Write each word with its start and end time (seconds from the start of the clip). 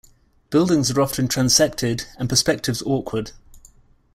Buildings 0.49 0.89
are 0.89 0.99
often 0.99 1.27
transected, 1.27 2.05
and 2.17 2.27
perspectives 2.27 2.81
awkward. 2.87 3.33